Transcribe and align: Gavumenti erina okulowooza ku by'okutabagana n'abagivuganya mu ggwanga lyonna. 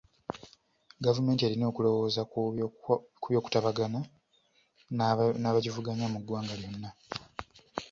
Gavumenti 1.05 1.41
erina 1.43 1.65
okulowooza 1.67 2.21
ku 2.31 2.93
by'okutabagana 3.29 3.99
n'abagivuganya 5.43 6.05
mu 6.13 6.19
ggwanga 6.21 6.53
lyonna. 6.59 6.89